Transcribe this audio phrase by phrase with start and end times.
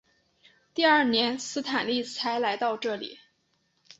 [0.73, 3.19] 第二年斯坦利才来到这里。